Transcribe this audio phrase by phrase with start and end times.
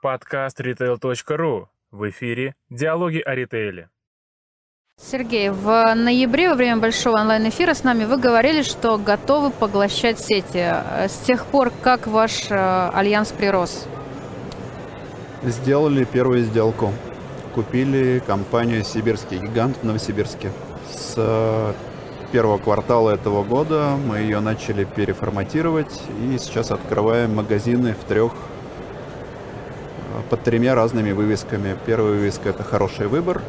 [0.00, 1.66] Подкаст retail.ru.
[1.90, 3.88] В эфире «Диалоги о ритейле».
[4.96, 10.72] Сергей, в ноябре во время большого онлайн-эфира с нами вы говорили, что готовы поглощать сети.
[11.08, 13.88] С тех пор как ваш э, альянс прирос?
[15.42, 16.92] Сделали первую сделку.
[17.56, 20.52] Купили компанию «Сибирский гигант» в Новосибирске.
[20.92, 21.72] С э,
[22.30, 28.32] первого квартала этого года мы ее начали переформатировать и сейчас открываем магазины в трех
[30.30, 31.76] под тремя разными вывесками.
[31.86, 33.42] Первая вывеска это хороший выбор,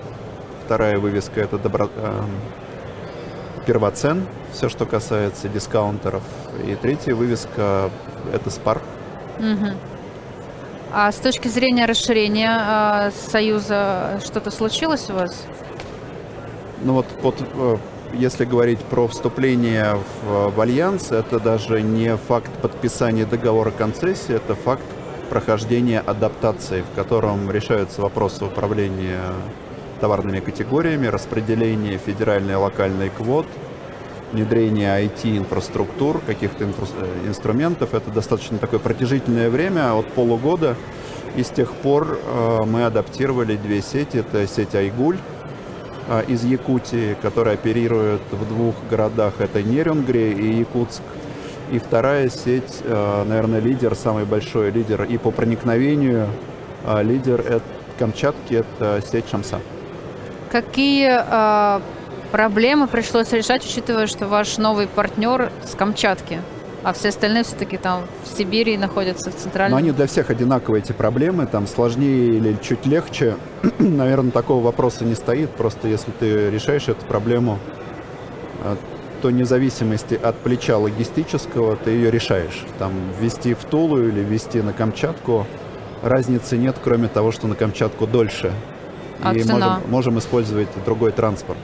[0.66, 1.90] вторая вывеска это добро...
[1.95, 2.22] э,
[3.66, 6.23] первоцен, все, что касается дискаунтеров,
[6.66, 7.90] и третья вывеска
[8.34, 8.81] это спар.
[9.40, 9.67] Угу.
[10.91, 15.45] А с точки зрения расширения э, союза что-то случилось у вас?
[16.81, 17.78] Ну вот под, э,
[18.14, 24.55] если говорить про вступление в, в альянс, это даже не факт подписания договора концессии, это
[24.55, 24.84] факт
[25.30, 29.22] прохождения адаптации, в котором решаются вопросы управления
[29.99, 33.45] товарными категориями, распределение федеральной и локальной квот,
[34.31, 37.94] внедрение IT-инфраструктур, каких-то инфра- э, инструментов.
[37.94, 40.75] Это достаточно такое протяжительное время, от полугода.
[41.36, 44.17] И с тех пор э, мы адаптировали две сети.
[44.17, 45.17] Это сеть Айгуль
[46.08, 49.33] э, из Якутии, которая оперирует в двух городах.
[49.39, 51.02] Это Нерюнгри и Якутск.
[51.72, 56.28] И вторая сеть, э, наверное, лидер, самый большой лидер и по проникновению
[56.86, 57.64] э, лидер это
[58.00, 59.59] Камчатки, это сеть Шамса.
[60.52, 61.81] Какие э,
[62.31, 66.39] проблемы пришлось решать, учитывая, что ваш новый партнер с Камчатки?
[66.81, 69.78] А все остальные все-таки там в Сибири находятся в центральном.
[69.78, 73.36] Но они для всех одинаковые эти проблемы, там сложнее или чуть легче.
[73.80, 75.50] Наверное, такого вопроса не стоит.
[75.52, 77.59] Просто если ты решаешь эту проблему,
[79.22, 82.66] то вне зависимости от плеча логистического ты ее решаешь.
[82.78, 85.45] Там ввести в Тулу или ввести на Камчатку
[86.02, 88.53] разницы нет, кроме того, что на Камчатку дольше.
[89.21, 89.76] А и цена?
[89.76, 91.60] Можем, можем использовать другой транспорт.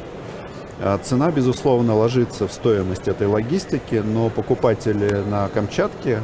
[0.81, 6.19] А Цена, безусловно, ложится в стоимость этой логистики, но покупатели на Камчатке,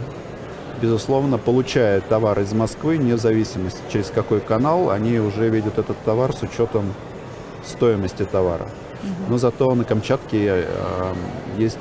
[0.81, 6.33] безусловно, получая товар из Москвы, вне зависимости, через какой канал, они уже видят этот товар
[6.33, 6.93] с учетом
[7.65, 8.67] стоимости товара.
[9.29, 11.13] Но зато на Камчатке э,
[11.57, 11.79] есть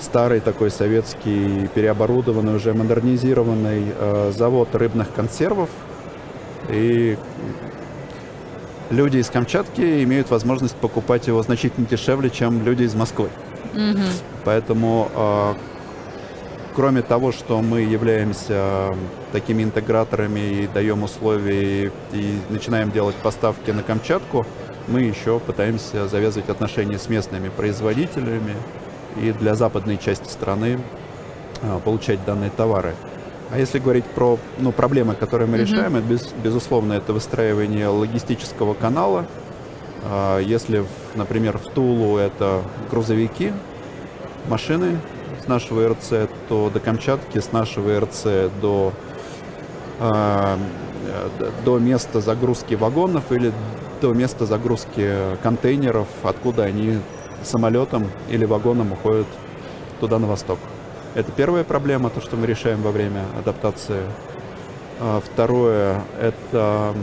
[0.00, 5.68] старый такой советский, переоборудованный, уже модернизированный э, завод рыбных консервов.
[6.68, 7.16] И
[8.90, 13.30] люди из Камчатки имеют возможность покупать его значительно дешевле, чем люди из Москвы.
[13.74, 14.02] Мгм.
[14.44, 15.54] Поэтому, э,
[16.74, 18.94] кроме того, что мы являемся
[19.32, 24.46] такими интеграторами и даем условия и, и начинаем делать поставки на Камчатку,
[24.88, 28.54] мы еще пытаемся завязывать отношения с местными производителями
[29.20, 30.80] и для западной части страны
[31.62, 32.94] э, получать данные товары.
[33.50, 35.66] А если говорить про ну, проблемы, которые мы Мгм.
[35.66, 39.26] решаем, это без- безусловно это выстраивание логистического канала.
[40.04, 40.84] А, Если,
[41.16, 43.52] например, в Тулу это грузовики,
[44.48, 44.98] машины
[45.44, 48.92] с нашего РЦ, то до Камчатки с нашего РЦ до,
[49.98, 50.56] а,
[51.06, 53.52] э, до места загрузки вагонов или
[54.00, 56.98] до места загрузки контейнеров, откуда они
[57.42, 59.26] самолетом или вагоном уходят
[60.00, 60.58] туда на восток.
[61.14, 64.02] Это первая проблема, то, что мы решаем во время адаптации.
[65.00, 66.94] А, Второе– это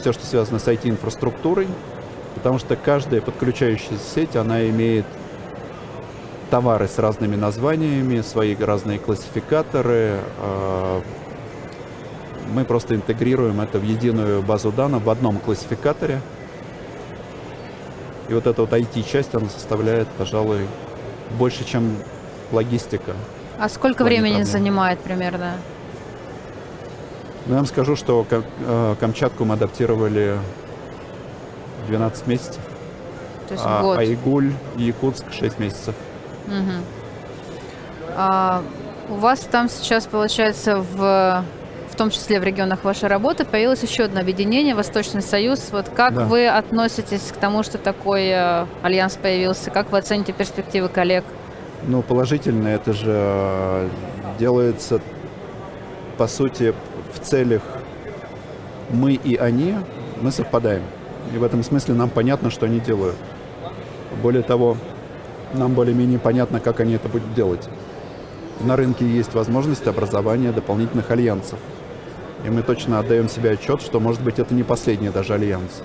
[0.00, 1.66] все, что связано с IT-инфраструктурой,
[2.34, 5.06] потому что каждая подключающаяся сеть, она имеет
[6.50, 10.20] товары с разными названиями, свои разные классификаторы.
[10.40, 11.02] А,
[12.54, 16.20] Мы просто интегрируем это в единую базу данных в одном классификаторе.
[18.28, 20.66] И вот эта вот IT-часть, она составляет, пожалуй,
[21.38, 21.96] больше, чем
[22.52, 23.12] логистика.
[23.58, 24.46] А сколько времени проблем.
[24.46, 25.54] занимает примерно?
[27.46, 30.38] Но я вам скажу, что э, Камчатку мы адаптировали
[31.88, 32.60] 12 месяцев,
[33.48, 33.98] То есть а год.
[33.98, 35.94] Айгуль и Якутск 6 месяцев.
[36.46, 36.84] Мгм.
[38.14, 38.62] А,
[39.08, 41.44] у вас там сейчас, получается, в
[41.98, 45.68] том числе в регионах вашей работы, появилось еще одно объединение, Восточный Союз.
[45.72, 46.24] Вот как Да.
[46.24, 49.70] вы относитесь к тому, что такой э, альянс появился?
[49.70, 51.24] Как вы оцените перспективы коллег?
[51.86, 53.88] Ну, положительно, это же э,
[54.38, 55.00] делается,
[56.16, 56.72] по сути,
[57.12, 57.62] в целях
[58.90, 59.74] мы и они,
[60.20, 60.82] мы совпадаем.
[61.34, 63.16] И в этом смысле нам понятно, что они делают.
[64.22, 64.76] Более того,
[65.52, 67.68] нам более-менее понятно, как они это будут делать.
[68.60, 71.58] На рынке есть возможность образования дополнительных альянсов.
[72.44, 75.82] И мы точно отдаем себе отчет, что, может быть, это не последний даже альянс.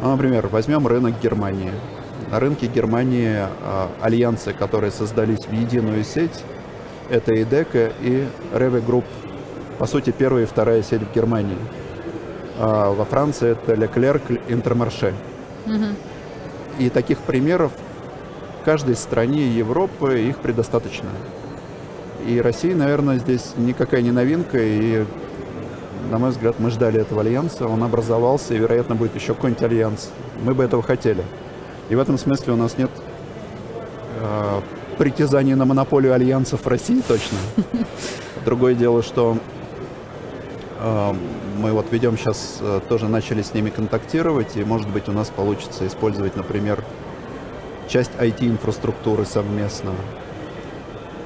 [0.00, 1.72] Ну, например, возьмем рынок Германии.
[2.30, 6.42] На рынке Германии а, альянсы, которые создались в единую сеть,
[7.08, 9.04] это EDECA и Rewe Group.
[9.78, 11.58] по сути, первая и вторая сеть в Германии.
[12.58, 15.14] А во Франции это Leclerc Intermarché.
[16.78, 17.72] И таких примеров
[18.60, 21.08] в каждой стране Европы их предостаточно.
[22.26, 25.04] И Россия, наверное, здесь никакая не новинка, и,
[26.10, 30.10] на мой взгляд, мы ждали этого альянса, он образовался, и, вероятно, будет еще какой-нибудь альянс.
[30.42, 31.24] Мы бы этого хотели.
[31.88, 32.90] И в этом смысле у нас нет
[34.20, 34.60] э,
[34.98, 37.38] притязаний на монополию альянсов в России точно.
[38.44, 39.36] Другое дело, что
[40.80, 41.14] э,
[41.58, 45.28] мы вот ведем сейчас, э, тоже начали с ними контактировать, и, может быть, у нас
[45.28, 46.82] получится использовать, например,
[47.88, 49.92] часть IT-инфраструктуры совместно,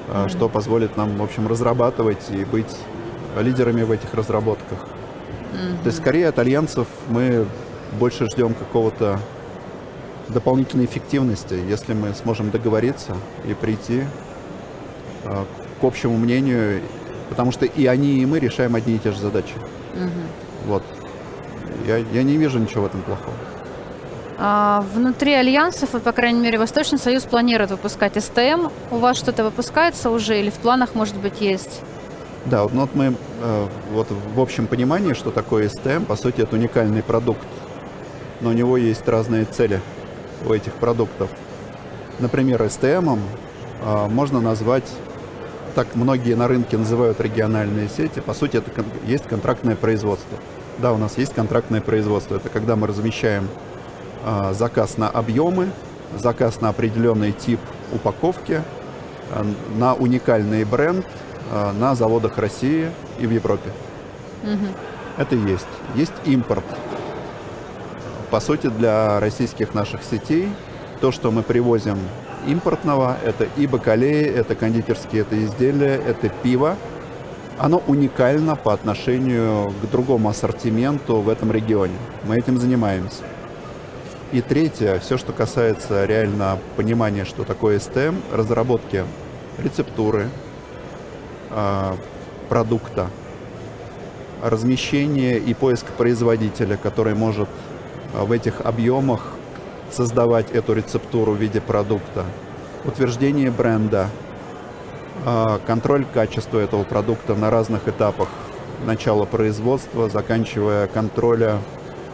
[0.07, 0.29] mm-hmm.
[0.29, 2.75] что позволит нам, в общем, разрабатывать и быть
[3.39, 4.79] лидерами в этих разработках.
[4.79, 5.83] Mm-hmm.
[5.83, 7.45] То есть, скорее, от альянсов мы
[7.99, 9.19] больше ждем какого-то
[10.29, 14.03] дополнительной эффективности, если мы сможем договориться и прийти
[15.23, 15.45] э,
[15.79, 16.81] к общему мнению,
[17.29, 19.53] потому что и они, и мы решаем одни и те же задачи.
[19.93, 20.67] Угу.
[20.67, 20.83] Вот.
[21.85, 23.33] Я, я не вижу ничего в этом плохого.
[24.43, 28.69] А, внутри альянсов, по крайней мере, Восточный Союз планирует выпускать СТМ.
[28.89, 31.81] У вас что-то выпускается уже или в планах, может быть, есть?
[32.45, 36.55] Да, вот, ну, мы э, вот в общем понимании, что такое СТМ, по сути, это
[36.55, 37.45] уникальный продукт,
[38.41, 39.79] но у него есть разные цели
[40.47, 41.29] у этих продуктов.
[42.17, 43.19] Например, STM
[43.83, 44.89] э, можно назвать,
[45.75, 48.71] так многие на рынке называют региональные сети, по сути это
[49.05, 50.39] есть контрактное производство.
[50.79, 53.49] Да, у нас есть контрактное производство, это когда мы размещаем
[54.25, 55.69] э, заказ на объемы,
[56.17, 57.59] заказ на определенный тип
[57.93, 58.63] упаковки,
[59.77, 61.05] на уникальный бренд
[61.51, 62.89] на заводах России
[63.19, 63.69] и в Европе.
[64.43, 64.67] Угу.
[65.17, 65.67] Это есть.
[65.95, 66.65] Есть импорт
[68.31, 70.47] по сути, для российских наших сетей
[71.01, 71.97] то, что мы привозим
[72.47, 76.77] импортного, это и бакалеи, это кондитерские это изделия, это пиво,
[77.59, 81.97] оно уникально по отношению к другому ассортименту в этом регионе.
[82.23, 83.23] Мы этим занимаемся.
[84.31, 89.03] И третье, все, что касается реально понимания, что такое СТМ, разработки
[89.61, 90.29] рецептуры,
[92.49, 93.07] продукта,
[94.41, 97.49] размещение и поиск производителя, который может
[98.13, 99.21] а, в этих объемах
[99.91, 102.25] создавать эту рецептуру в виде продукта,
[102.85, 104.09] утверждение бренда,
[105.25, 108.29] а, контроль качества этого продукта на разных этапах
[108.85, 111.59] начала производства, заканчивая контроля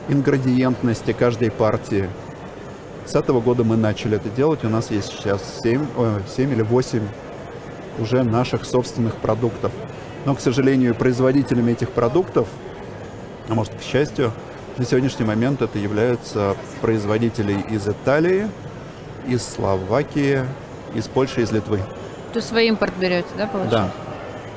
[0.09, 2.09] ингредиентности каждой партии.
[3.05, 4.65] С этого года мы начали это делать.
[4.65, 5.85] У нас есть сейчас 7,
[6.35, 7.01] 7 или 8
[7.99, 9.71] уже наших собственных продуктов.
[10.25, 12.47] Но, к сожалению, производителями этих продуктов,
[13.49, 14.33] а может, к счастью,
[14.77, 18.47] на сегодняшний момент это являются производители из Италии,
[19.27, 20.43] из Словакии,
[20.93, 21.79] из Польши, из Литвы.
[22.33, 23.91] То есть вы импорт берете, да, получается?
[23.97, 24.06] Да.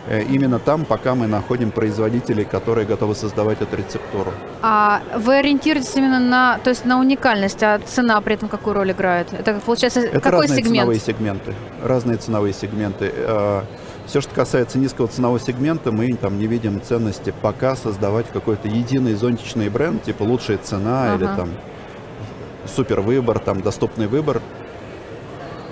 [0.06, 4.32] Э, именно там, пока мы находим производителей, которые готовы создавать эту рецептуру.
[4.62, 8.92] А вы ориентируетесь именно на, то есть на уникальность, а цена при этом какую роль
[8.92, 9.32] играет?
[9.32, 10.76] Это получается Это какой разные сегмент?
[10.76, 11.54] ценовые сегменты.
[11.84, 13.12] Разные ценовые сегменты.
[13.14, 13.62] Э,
[14.06, 19.14] все, что касается низкого ценового сегмента, мы там не видим ценности пока создавать какой-то единый
[19.14, 21.14] зонтичный бренд, типа лучшая цена ага.
[21.14, 21.50] или там
[22.66, 24.40] супер выбор, там доступный выбор.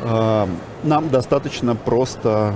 [0.05, 0.49] А,
[0.85, 2.55] нам достаточно просто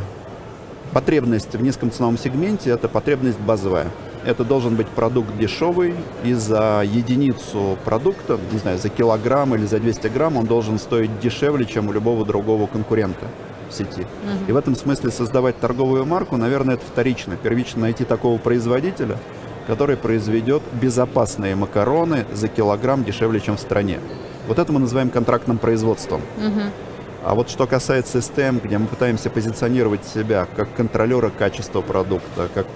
[0.92, 3.88] потребность в низком ценовом сегменте– это потребность базовая.
[4.24, 9.80] Это должен быть продукт дешевый, и за единицу продукта, не знаю, за килограмм или за
[9.80, 13.26] 200 грамм он должен стоить дешевле, чем у любого другого конкурента
[13.68, 14.02] в сети.
[14.02, 14.48] Угу.
[14.48, 17.36] И в этом смысле создавать торговую марку, наверное, это вторично.
[17.36, 19.18] Первично найти такого производителя,
[19.66, 23.98] который произведет безопасные макароны за килограмм дешевле, чем в стране.
[24.46, 26.20] Вот это мы называем контрактным производством.
[26.38, 26.91] Угу.
[27.24, 32.66] А вот что касается STM, где мы пытаемся позиционировать себя как контролера качества продукта, как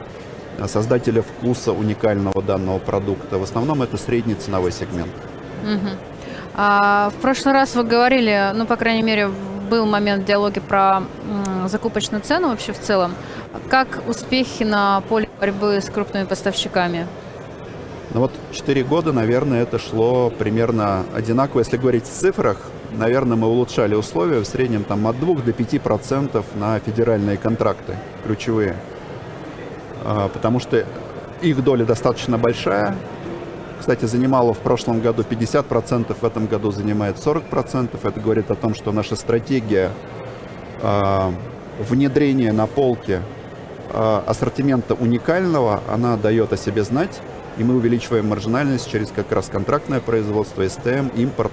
[0.69, 5.11] создателя вкуса уникального данного продукта, в основном это средний ценовой сегмент.
[5.65, 5.91] Угу.
[6.55, 9.31] А, в прошлый раз вы говорили, ну, по крайней мере,
[9.69, 11.03] был момент в диалоге про
[11.67, 13.15] закупочную цену вообще в целом.
[13.69, 17.07] Как успехи на поле борьбы с крупными поставщиками?
[18.15, 21.61] Ну вот 4 года, наверное, это шло примерно одинаково.
[21.61, 22.59] Если говорить в цифрах,
[22.93, 27.97] наверное, мы улучшали условия в среднем там, от 2 до 5 процентов на федеральные контракты
[28.25, 28.77] ключевые.
[30.05, 30.85] А, потому что
[31.43, 32.97] их доля достаточно большая,
[33.79, 37.91] кстати, занимала в прошлом году 50%, в этом году занимает 40%.
[38.03, 39.91] Это говорит о том, что наша стратегия
[40.83, 41.33] э,
[41.79, 43.21] внедрения на полке
[43.93, 47.21] э, ассортимента уникального, она дает о себе знать,
[47.59, 51.53] и мы увеличиваем маржинальность через как раз контрактное производство, СТМ, импорт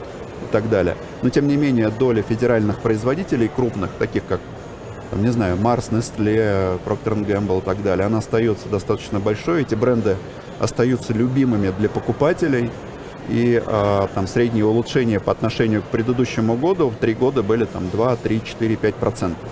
[0.54, 0.96] так далее.
[1.24, 4.40] Но тем не менее доля федеральных производителей крупных, таких как
[5.10, 9.64] там, не знаю, Марс, Nestle, Procter Gamble и так далее, она остается достаточно большой.
[9.64, 10.16] Эти бренды
[10.60, 12.70] остаются любимыми для покупателей.
[13.30, 17.90] И э, там средние улучшения по отношению к предыдущему году в три года были там
[17.90, 19.50] 2, 3, 4, 5 процентов.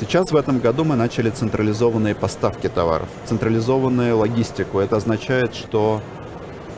[0.00, 4.78] Сейчас в этом году мы начали централизованные поставки товаров, централизованную логистику.
[4.78, 6.00] Это означает, что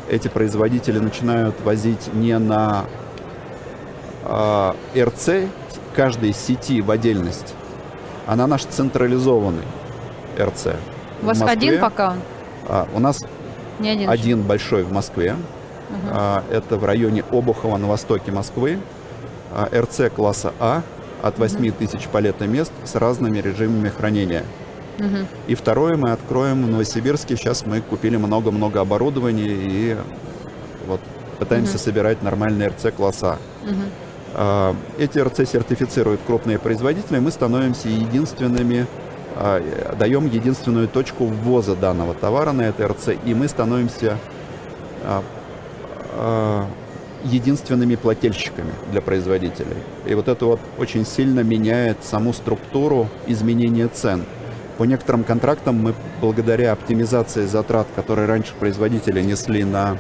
[0.08, 2.84] эти производители начинают возить не на
[4.24, 5.48] э, РЦ
[5.94, 7.54] каждой сети в отдельность,
[8.26, 9.64] а на наш централизованный
[10.38, 10.68] РЦ.
[11.22, 12.14] У вас один пока?
[12.68, 13.22] А, у нас
[13.78, 14.10] Не один.
[14.10, 15.34] один большой в Москве.
[15.90, 16.00] Мгм.
[16.10, 18.78] А, Это в районе Обухова на востоке Москвы.
[19.52, 20.82] А, РЦ класса А
[21.22, 24.44] от 8 тысяч палетных мест с разными режимами хранения.
[24.98, 25.26] Мгм.
[25.48, 27.36] И второе мы откроем в Новосибирске.
[27.36, 29.96] Сейчас мы купили много-много оборудования и
[30.86, 31.00] вот
[31.38, 31.78] пытаемся Мгм.
[31.80, 33.38] собирать нормальные РЦ класса
[34.36, 34.74] А.
[34.98, 38.86] Эти РЦ сертифицируют крупные производители, мы становимся единственными,
[39.36, 39.62] а,
[39.96, 44.18] даем единственную точку ввоза данного товара на это РЦ, и мы становимся
[45.04, 46.66] а,
[47.24, 49.76] единственными плательщиками для производителей.
[50.06, 54.24] И вот это вот очень сильно меняет саму структуру изменения цен.
[54.78, 59.98] По некоторым контрактам мы благодаря оптимизации затрат, которые раньше производители несли на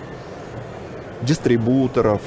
[1.22, 2.20] дистрибуторов,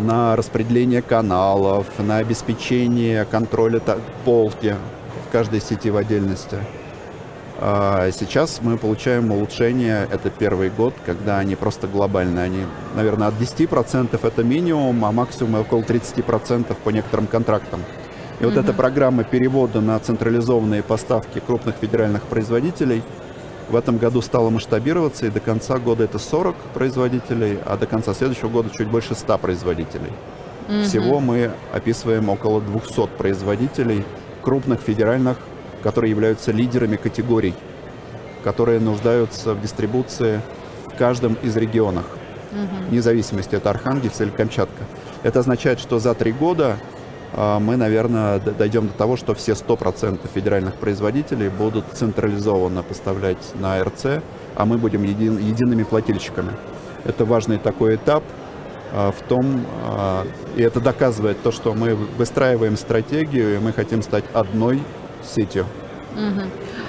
[0.00, 3.80] на распределение каналов, на обеспечение контроля
[4.24, 4.76] полки
[5.26, 6.58] в каждой сети в отдельности.
[7.64, 12.44] А Сейчас мы получаем улучшение, это первый год, когда они просто глобальные.
[12.44, 17.80] Они, наверное, от 10% это минимум, а максимум около 30% по некоторым контрактам.
[18.40, 23.02] И вот эта программа перевода на централизованные поставки крупных федеральных производителей
[23.68, 28.14] в этом году стала масштабироваться, и до конца года это 40 производителей, а до конца
[28.14, 30.12] следующего года чуть больше 100 производителей.
[30.68, 30.84] Мгм.
[30.84, 34.04] Всего мы описываем около 200 производителей
[34.42, 35.38] крупных федеральных,
[35.82, 37.54] которые являются лидерами категорий,
[38.44, 40.40] которые нуждаются в дистрибуции
[40.86, 42.04] в каждом из регионах.
[42.52, 42.88] Мгм.
[42.90, 44.84] Вне зависимости, это Архангельск или Камчатка.
[45.22, 46.76] Это означает, что за три года
[47.34, 54.22] мы, наверное, дойдем до того, что все 100% федеральных производителей будут централизованно поставлять на РЦ,
[54.54, 56.52] а мы будем един- едиными плательщиками.
[57.04, 58.22] Это важный такой этап
[58.94, 64.02] а, в том, а, и это доказывает то, что мы выстраиваем стратегию, и мы хотим
[64.02, 64.82] стать одной
[65.24, 65.64] сетью.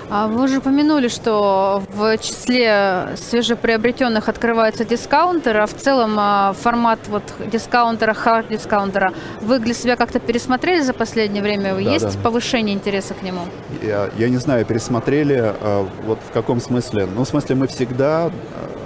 [0.10, 7.00] А вы уже упомянули, что в числе свежеприобретенных открываются дискаунтеры, а в целом а, формат
[7.08, 11.74] вот дискаунтера, хард дискаунтера, вы для себя как-то пересмотрели за последнее время?
[11.74, 12.24] Да, Есть да.
[12.24, 13.42] повышение интереса к нему?
[13.82, 17.08] Я, я не знаю, пересмотрели, э, вот в каком смысле.
[17.08, 18.32] Ну, в смысле, мы всегда, э,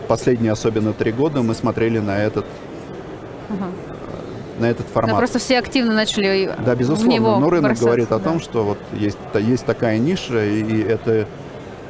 [0.08, 2.46] последние особенно три года, мы смотрели на этот,
[3.50, 3.72] Ага.
[4.60, 5.18] На этот Да, формат.
[5.18, 7.12] просто все активно начали Да, в безусловно.
[7.14, 8.24] него Но рынок бросаться, говорит о да.
[8.24, 11.28] том, что вот есть, есть такая ниша, и, и это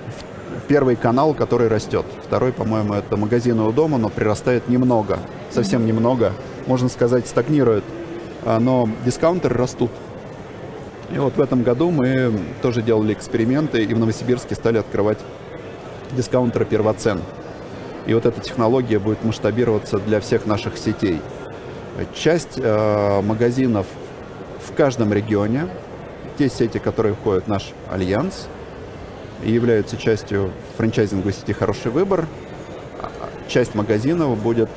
[0.08, 2.06] в- первый канал, который растет.
[2.26, 5.20] Второй, по-моему, это магазины у дома, но прирастает немного,
[5.52, 6.34] совсем немного.
[6.66, 7.84] Можно сказать, стагнирует.
[8.46, 9.92] А, Но дискаунтеры растут.
[11.14, 15.20] И вот в этом году мы тоже делали эксперименты, и в Новосибирске стали открывать
[16.12, 17.22] дискаунтеры первоцен.
[18.06, 21.22] И вот эта технология будет масштабироваться для всех наших сетей.
[22.13, 23.88] Часть э, магазинов
[24.63, 25.68] в каждом регионе,
[26.38, 28.48] те сети, которые входят в наш альянс
[29.44, 32.27] и являются частью франчайзинговой сети «Хороший выбор»,
[33.01, 33.10] а,
[33.48, 34.70] часть магазинов будет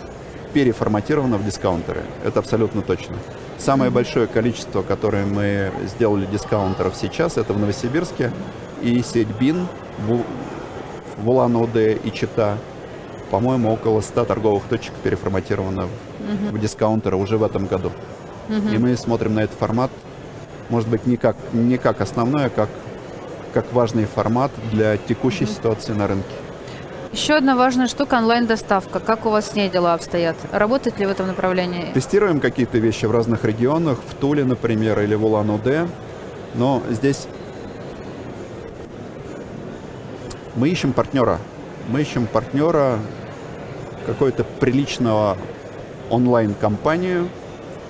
[0.55, 2.03] переформатирована в дискаунтеры.
[2.25, 3.17] Это абсолютно точно.
[3.59, 8.33] Самое большое количество, которое мы сделали дискаунтеров сейчас, это в Новосибирске
[8.81, 9.69] и сеть БИН
[10.07, 10.25] в
[11.29, 12.57] Улан-Удэ и Чита.
[13.31, 15.89] По-моему, около 100 торговых точек переформатировано
[16.21, 17.93] в, в дискаунтеры уже в этом году.
[18.49, 19.91] И мы смотрим на этот формат,
[20.69, 22.69] может быть, не как, не как основной, а как,
[23.55, 26.35] как важный формат для текущей ситуации на рынке.
[27.13, 29.01] Еще одна важная штука– онлайн-доставка.
[29.01, 30.37] Как у вас с ней дела обстоят?
[30.53, 31.93] Работает ли в этом направлении?
[31.93, 35.89] Тестируем какие-то вещи в разных регионах, в Туле, например, или в Улан-Удэ.
[36.55, 37.27] Но здесь
[40.55, 41.39] мы ищем партнера.
[41.89, 43.01] Мы ищем партнера
[44.07, 45.37] какой-то приличного
[46.11, 47.29] онлайн-компанию,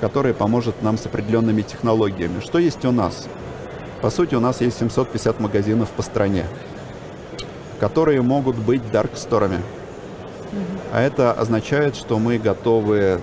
[0.00, 2.40] которая поможет нам с определенными технологиями.
[2.40, 3.26] Что есть у нас?
[4.00, 6.46] По сути, у нас есть 750 магазинов по стране,
[7.78, 9.58] которые могут быть дарк-сторами.
[10.92, 13.20] А это означает, что мы готовы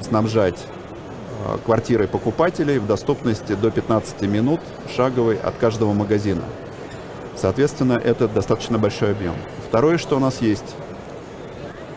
[0.00, 0.58] снабжать
[1.46, 4.60] э, квартиры покупателей в доступности до 15 минут
[4.94, 6.42] шаговой от каждого магазина.
[7.36, 9.34] Соответственно, это достаточно большой объем.
[9.68, 10.83] Второе, что у нас есть, а,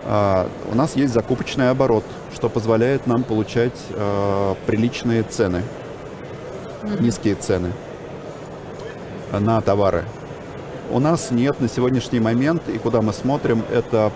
[0.08, 5.64] у нас есть закупочный оборот, что позволяет нам получать э, приличные цены.
[7.00, 7.72] низкие цены
[9.32, 10.06] на товары.
[10.90, 14.12] У нас нет на сегодняшний момент, и куда мы смотрим, это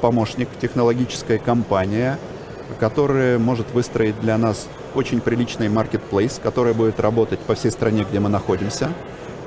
[0.00, 2.18] помощник, технологическая компания,
[2.78, 8.20] которая может выстроить для нас очень приличный маркетплейс, который будет работать по всей стране, где
[8.20, 8.90] мы находимся.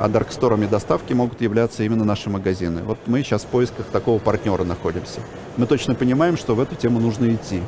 [0.02, 2.82] А дарксторами доставки могут являться именно наши магазины.
[2.82, 5.20] Вот мы сейчас в поисках такого партнера находимся.
[5.58, 7.62] Мы точно понимаем, что в эту тему нужно идти.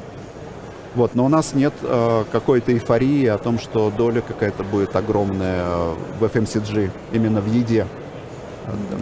[0.95, 5.63] Вот, но у нас нет э, какой-то эйфории о том, что доля какая-то будет огромная
[5.63, 7.85] э, в FMCG, именно в еде.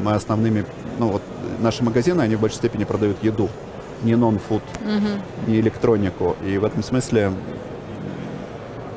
[0.03, 0.65] Мы основными,
[0.99, 1.21] ну вот
[1.61, 3.47] наши магазины, они в большей степени продают еду,
[4.03, 4.63] не нон-фуд,
[5.47, 6.35] не электронику.
[6.45, 7.31] И в этом смысле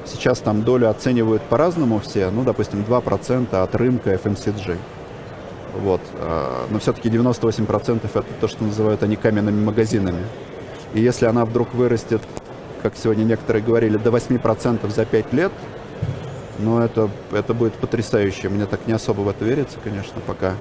[0.07, 4.77] сейчас там долю оценивают по-разному все, ну, допустим, 2% от рынка FMCG.
[5.81, 6.01] Вот.
[6.15, 10.25] э, Но все-таки 98% это то, что называют они каменными магазинами.
[10.93, 12.23] И если она вдруг вырастет,
[12.83, 15.53] как сегодня некоторые говорили, до 8% за 5 лет,
[16.59, 18.49] ну, это, это будет потрясающе.
[18.49, 20.55] Мне так не особо в это верится, конечно, пока.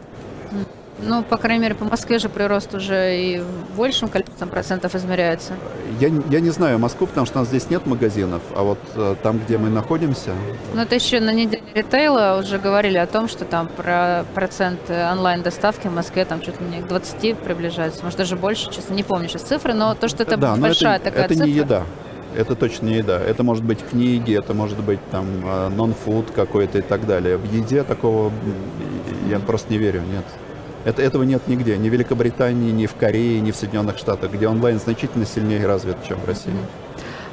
[1.06, 3.44] Ну, по крайней мере, по Москве же прирост уже и
[3.76, 5.54] большим количеством процентов измеряется.
[6.00, 8.80] Я, не- я не знаю Москву, потому что у нас здесь нет магазинов, а вот
[8.96, 10.32] э, там, где мы находимся,
[10.74, 15.12] Но это еще на неделе ритейла уже говорили о том, что там про процент э,
[15.12, 19.04] онлайн-доставки в Москве там чуть ли не к 20 приближается, может даже больше, честно, не
[19.04, 21.46] помню сейчас цифры, но то, что это да, но большая это, такая это цифра.
[21.48, 21.84] не еда.
[22.36, 23.20] Это точно не еда.
[23.20, 27.38] Это может быть книги, это может быть там э, нон-фуд какой-то и так далее.
[27.38, 28.32] В еде такого
[29.30, 30.26] я просто не верю, нет.
[30.86, 31.78] Это, этого нет нигде.
[31.78, 35.98] Ни в Великобритании, ни в Корее, ни в Соединенных Штатах, где онлайн значительно сильнее развит,
[36.08, 36.54] чем в России.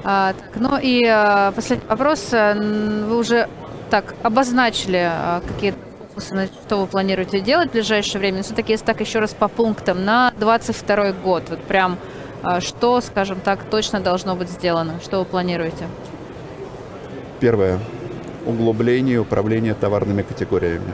[0.04, 2.32] А, так, ну и а, последний вопрос.
[2.32, 3.48] Н- Вы уже
[3.90, 5.74] так обозначили а, какие
[6.08, 8.42] фокусы, что вы планируете делать в ближайшее время.
[8.42, 11.98] Все-таки, если так еще раз по пунктам, на 22 год, вот прям
[12.42, 15.00] а, что, скажем так, точно должно быть сделано?
[15.02, 15.86] Что вы планируете?
[17.40, 17.78] Первое.
[18.46, 20.92] Углубление управления товарными категориями.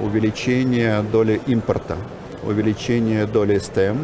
[0.00, 1.96] Увеличение доли импорта.
[2.44, 3.98] Увеличение доли СТМ.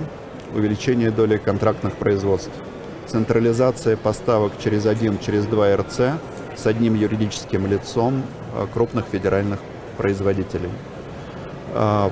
[0.53, 2.53] Увеличение доли контрактных производств.
[3.07, 6.19] Централизация поставок через один, через два РЦ
[6.57, 9.61] с одним юридическим лицом э, крупных федеральных
[9.97, 10.71] производителей.
[11.75, 12.11] А,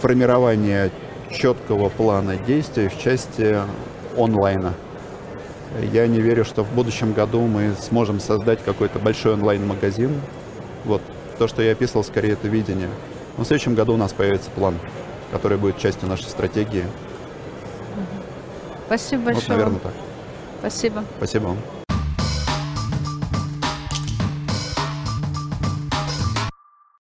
[0.00, 0.90] Формирование
[1.32, 3.56] четкого плана действий в части
[4.16, 4.74] онлайна.
[5.92, 10.20] Я не верю, что в будущем году мы сможем создать какой-то большой онлайн-магазин.
[10.84, 11.02] Вот
[11.36, 12.88] то, что я описывал, скорее это видение.
[13.36, 14.74] Но в следующем году у нас появится план,
[15.30, 16.84] который будет частью нашей стратегии.
[18.86, 19.50] Спасибо Вот, большое.
[19.58, 19.92] наверное, так.
[20.60, 21.04] Спасибо.
[21.18, 21.75] Спасибо вам.